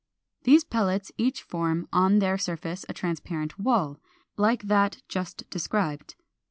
These 0.45 0.63
pellets 0.63 1.11
each 1.19 1.43
form 1.43 1.87
on 1.93 2.17
their 2.17 2.35
surface 2.35 2.85
a 2.89 2.93
transparent 2.95 3.59
wall, 3.59 3.99
like 4.35 4.63
that 4.63 5.03
just 5.07 5.47
described. 5.51 6.15